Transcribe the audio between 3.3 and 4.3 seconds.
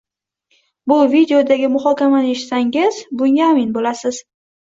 amin bo‘lasiz.